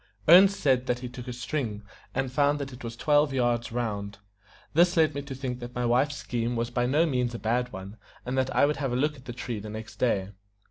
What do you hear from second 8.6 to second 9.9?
would have a look at the tree the